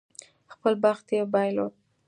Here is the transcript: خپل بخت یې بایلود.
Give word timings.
خپل 0.53 0.73
بخت 0.83 1.05
یې 1.15 1.21
بایلود. 1.33 1.73